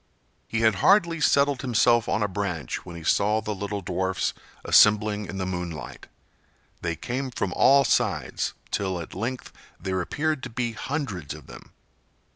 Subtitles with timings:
[0.47, 4.33] He had hardly settled himself on a branch when he saw the little dwarfs
[4.65, 6.07] assembling in the moonlight.
[6.81, 11.73] They came from all sides, till at length there appeared to be hundreds of them.